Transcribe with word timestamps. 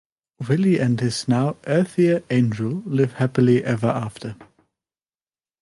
Willie 0.49 0.79
and 0.81 0.99
his 0.99 1.27
now 1.27 1.57
Earthier 1.67 2.23
angel 2.31 2.81
live 2.87 3.13
happily 3.21 3.63
ever 3.63 3.85
after. 3.85 4.35